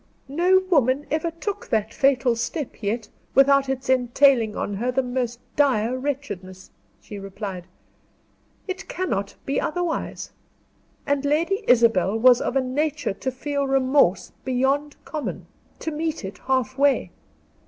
"No 0.27 0.63
woman 0.71 1.05
ever 1.11 1.29
took 1.29 1.67
that 1.67 1.93
fatal 1.93 2.35
step 2.35 2.81
yet, 2.81 3.07
without 3.35 3.69
its 3.69 3.87
entailing 3.87 4.55
on 4.55 4.73
her 4.73 4.91
the 4.91 5.03
most 5.03 5.39
dire 5.55 5.95
wretchedness," 5.95 6.71
she 6.99 7.19
replied. 7.19 7.67
"It 8.67 8.87
cannot 8.87 9.35
be 9.45 9.61
otherwise. 9.61 10.31
And 11.05 11.23
Lady 11.23 11.63
Isabel 11.67 12.17
was 12.17 12.41
of 12.41 12.55
a 12.55 12.61
nature 12.61 13.13
to 13.13 13.29
feel 13.31 13.67
remorse 13.67 14.31
beyond 14.43 14.95
common 15.05 15.45
to 15.77 15.91
meet 15.91 16.25
it 16.25 16.39
half 16.47 16.79
way. 16.79 17.11